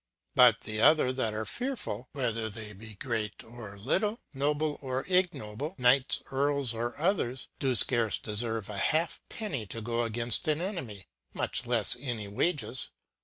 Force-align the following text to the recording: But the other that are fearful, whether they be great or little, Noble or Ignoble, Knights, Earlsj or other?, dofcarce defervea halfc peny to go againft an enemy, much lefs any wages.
But 0.33 0.61
the 0.61 0.79
other 0.81 1.13
that 1.13 1.31
are 1.35 1.45
fearful, 1.45 2.09
whether 2.13 2.49
they 2.49 2.73
be 2.73 2.95
great 2.95 3.43
or 3.43 3.77
little, 3.77 4.19
Noble 4.33 4.79
or 4.81 5.05
Ignoble, 5.07 5.75
Knights, 5.77 6.23
Earlsj 6.31 6.73
or 6.73 6.97
other?, 6.99 7.33
dofcarce 7.59 8.19
defervea 8.19 8.79
halfc 8.79 9.19
peny 9.29 9.69
to 9.69 9.79
go 9.79 9.99
againft 10.09 10.47
an 10.47 10.59
enemy, 10.59 11.05
much 11.35 11.65
lefs 11.67 11.95
any 12.01 12.27
wages. 12.27 12.89